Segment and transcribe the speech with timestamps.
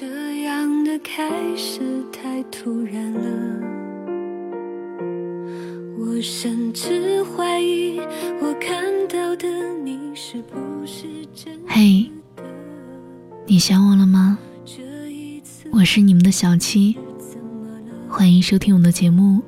[0.00, 3.20] 这样的开始太突然了，
[5.98, 8.00] 我甚至怀疑
[8.40, 9.46] 我看到的
[9.84, 10.56] 你是不
[10.86, 12.10] 是真嘿，
[13.46, 14.38] 你想我了吗？
[15.70, 16.96] 我是你们的小七，
[18.08, 19.42] 欢迎收听我的节目。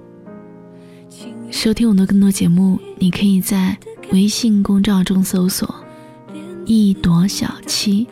[1.50, 3.79] 收听我的更多节目，你可以在
[4.12, 5.75] 微信公众号中搜索
[6.66, 8.07] “一朵小七”，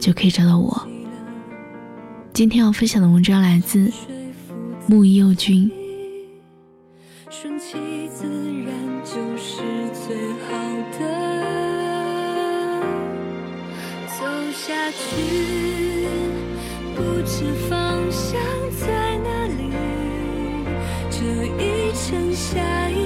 [0.00, 0.88] 就可以找到我。
[2.36, 3.90] 今天要分享的文章来自
[4.86, 5.70] 木佑君。
[7.30, 7.78] 顺其
[8.08, 9.62] 自然就是
[9.94, 10.52] 最好
[10.98, 10.98] 的，
[14.18, 14.20] 走
[14.52, 14.98] 下去
[16.94, 18.38] 不知方向
[18.82, 19.72] 在哪里，
[21.10, 21.24] 这
[21.56, 23.05] 一程下一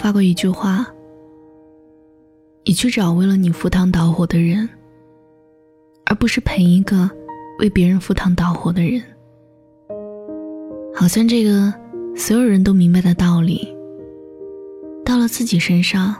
[0.00, 0.86] 发过一句话
[2.64, 4.66] ：“你去找为了你赴汤蹈火的人，
[6.06, 7.10] 而不是陪一个
[7.58, 9.02] 为别人赴汤蹈火的人。”
[10.96, 11.70] 好像这个
[12.16, 13.68] 所有人都明白的道理，
[15.04, 16.16] 到了自己身上，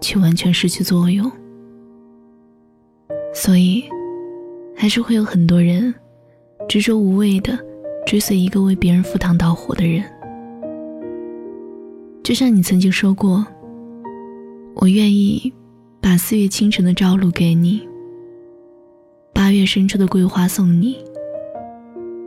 [0.00, 1.30] 却完全失去作用。
[3.34, 3.84] 所以，
[4.74, 5.94] 还是会有很多人
[6.66, 7.58] 执着无畏的
[8.06, 10.02] 追随一个为别人赴汤蹈火的人。
[12.24, 13.46] 就像你曾经说过，
[14.76, 15.52] 我愿意
[16.00, 17.86] 把四月清晨的朝露给你，
[19.34, 20.96] 八月深处的桂花送你，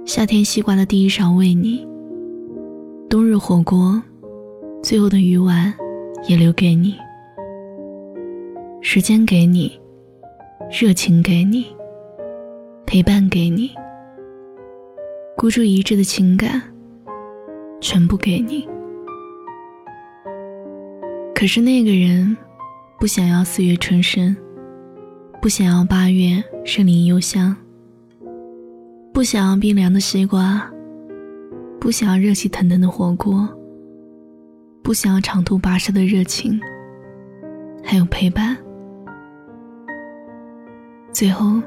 [0.05, 1.83] 夏天西瓜的第一勺喂你，
[3.09, 3.99] 冬日火锅
[4.83, 5.73] 最后的鱼丸
[6.27, 6.93] 也留给你。
[8.83, 9.79] 时间给你，
[10.79, 11.65] 热情给你，
[12.85, 13.71] 陪伴给你，
[15.35, 16.61] 孤注一掷的情感
[17.81, 18.63] 全部给你。
[21.39, 22.35] 可是那个人，
[22.99, 24.35] 不想要四月春深，
[25.39, 27.55] 不想要八月森林幽香，
[29.13, 30.67] 不想要冰凉的西瓜，
[31.79, 33.47] 不想要热气腾腾的火锅，
[34.81, 36.59] 不想要长途跋涉的热情，
[37.83, 38.57] 还有陪伴，
[41.13, 41.61] 最后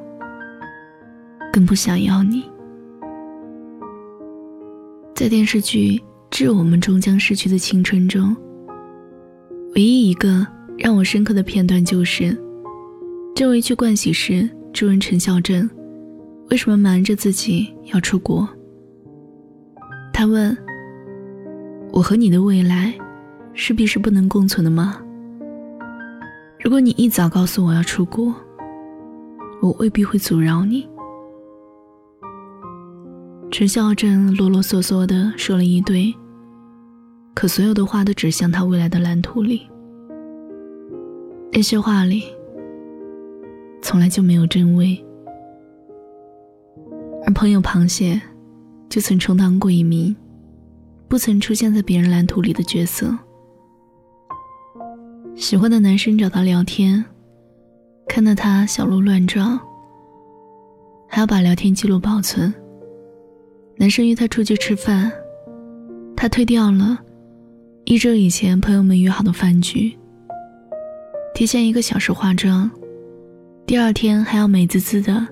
[1.52, 2.42] 更不想要你。
[5.14, 5.96] 在电视剧
[6.28, 8.36] 《致我们终将逝去的青春》中。
[9.76, 12.36] 唯一一个让我深刻的片段就是，
[13.34, 15.68] 郑维去盥洗室质问陈孝正，
[16.50, 18.48] 为什么瞒着自己要出国。
[20.12, 20.56] 他问
[21.92, 22.92] ：“我和你的未来，
[23.54, 25.00] 势必是不能共存的吗？
[26.62, 28.34] 如果你一早告诉我要出国，
[29.62, 30.86] 我未必会阻挠你。”
[33.52, 36.14] 陈孝正啰啰嗦嗦地说了一堆。
[37.34, 39.66] 可所有的话都指向他未来的蓝图里，
[41.52, 42.24] 那些话里
[43.80, 45.02] 从来就没有真味。
[47.24, 48.20] 而朋友螃蟹，
[48.88, 50.14] 就曾充当过一名
[51.08, 53.16] 不曾出现在别人蓝图里的角色。
[55.34, 57.02] 喜欢的男生找他聊天，
[58.06, 59.58] 看到他小鹿乱撞，
[61.08, 62.52] 还要把聊天记录保存。
[63.76, 65.10] 男生约他出去吃饭，
[66.14, 66.98] 他推掉了。
[67.84, 69.96] 一周以前，朋友们约好的饭局，
[71.34, 72.70] 提前一个小时化妆，
[73.66, 75.26] 第二天还要美滋滋的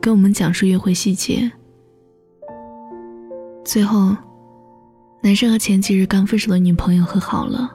[0.00, 1.50] 跟我们讲述约会细节。
[3.64, 4.16] 最后，
[5.22, 7.68] 男生和前几日刚分手的女朋友和好了，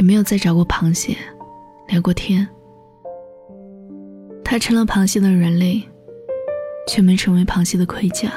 [0.00, 1.16] 也没有再找过螃蟹
[1.88, 2.46] 聊过天。
[4.42, 5.82] 他成了螃蟹的软肋，
[6.88, 8.32] 却没成为螃蟹的盔甲。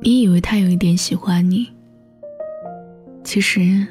[0.00, 1.68] 你以为他有一点喜欢你？
[3.34, 3.84] 其实，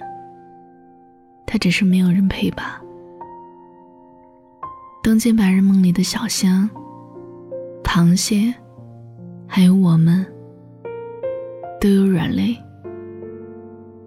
[1.46, 2.82] 他只是没有人陪吧。
[5.04, 6.70] 东京白日梦里的小香、
[7.84, 8.54] 螃蟹，
[9.46, 10.26] 还有我们，
[11.78, 12.58] 都有软肋。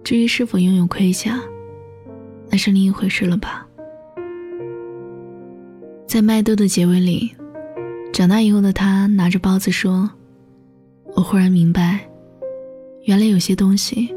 [0.03, 1.39] 至于是否拥有盔甲，
[2.49, 3.63] 那是另一回事了吧。
[6.07, 7.31] 在麦兜的结尾里，
[8.11, 10.09] 长大以后的他拿着包子说
[11.15, 12.09] ：“我忽然明白，
[13.03, 14.11] 原来有些东西。”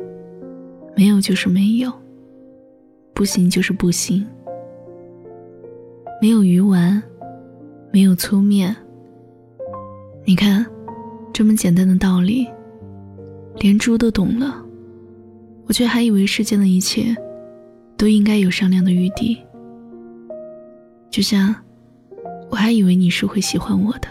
[1.01, 1.91] 没有就是没有，
[3.15, 4.23] 不行就是不行。
[6.21, 7.03] 没有鱼丸，
[7.91, 8.77] 没有粗面。
[10.27, 10.63] 你看，
[11.33, 12.47] 这么简单的道理，
[13.61, 14.63] 连猪都懂了，
[15.67, 17.17] 我却还以为世间的一切
[17.97, 19.43] 都应该有商量的余地。
[21.09, 21.55] 就像
[22.51, 24.09] 我还以为你是会喜欢我的。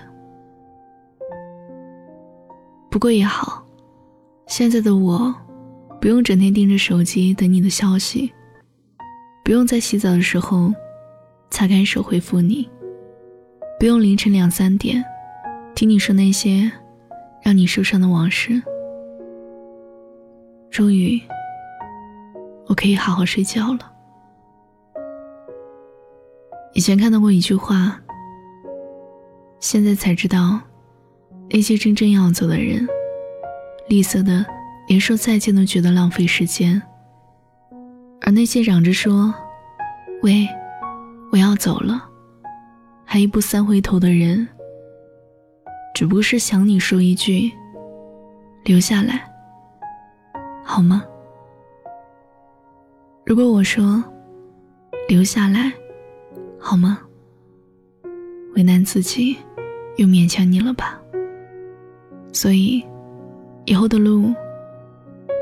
[2.90, 3.64] 不过也好，
[4.48, 5.32] 现在的我
[6.02, 8.32] 不用整天盯着手机等你的消息，
[9.44, 10.74] 不用在洗澡的时候
[11.50, 12.70] 擦干手回复你，
[13.78, 15.04] 不用凌晨两三点
[15.76, 16.72] 听你说那些
[17.44, 18.62] 让你受伤的往事。
[20.72, 21.20] 终于，
[22.68, 23.92] 我可以好好睡觉了。
[26.74, 28.00] 以前看到过一句话，
[29.60, 30.62] 现在才知道，
[31.50, 32.88] 那些真正要走的人，
[33.90, 34.46] 吝啬的
[34.90, 36.82] 连说再见都觉得浪费时间；
[38.22, 39.32] 而那些嚷着说
[40.24, 40.48] “喂，
[41.32, 42.10] 我要走了”，
[43.06, 44.48] 还一步三回头的人，
[45.94, 47.52] 只不过是想你说一句
[48.66, 49.24] “留下来”。
[50.66, 51.04] 好吗？
[53.28, 54.04] 如果我说
[55.08, 55.72] 留下来，
[56.60, 56.98] 好吗？
[58.56, 59.38] 为难自己，
[59.98, 61.00] 又勉强你了吧？
[62.34, 62.84] 所以，
[63.66, 64.34] 以后的路，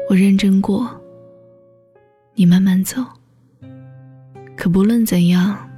[0.10, 0.90] 我认真过，
[2.34, 3.04] 你慢慢走。
[4.56, 5.70] 可不论怎样，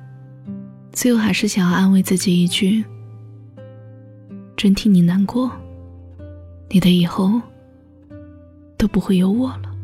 [0.92, 2.84] 最后还是想要安慰自己一句：
[4.56, 5.52] 真替你难过。
[6.70, 7.42] 你的以后。
[8.80, 9.76] 都不会有我了。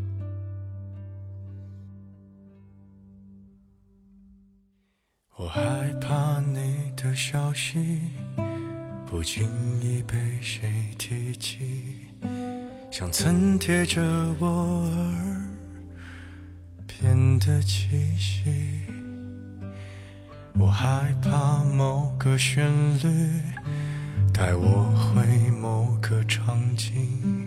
[5.35, 5.61] 我害
[5.99, 7.99] 怕你的消息
[9.05, 9.43] 不经
[9.81, 12.04] 意被谁提起，
[12.97, 14.01] 像曾贴着
[14.39, 15.41] 我耳
[16.87, 18.45] 边的气息。
[20.57, 22.71] 我害怕某个旋
[23.03, 23.41] 律
[24.33, 27.43] 带我回某个场景。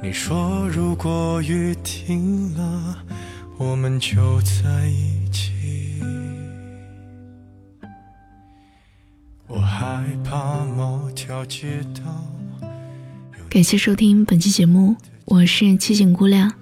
[0.00, 3.04] 你说，如果雨停了，
[3.56, 6.00] 我们就在一起。
[9.48, 12.37] 我害怕某条街道。
[13.50, 16.52] 感谢收听本期节目，我是七景姑娘。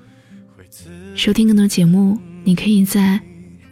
[1.17, 3.21] 收听更多节目，你可以在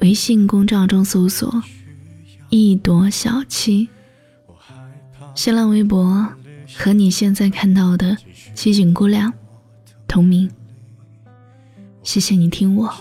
[0.00, 1.62] 微信公众号中搜索
[2.50, 3.88] “一朵小七”，
[5.36, 6.26] 新浪微博
[6.76, 8.16] 和你现在看到的
[8.52, 9.32] 七景姑娘。
[10.08, 10.50] 同名，
[12.02, 12.92] 谢谢你听我。